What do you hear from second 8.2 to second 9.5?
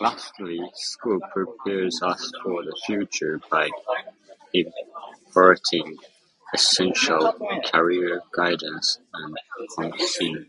guidance and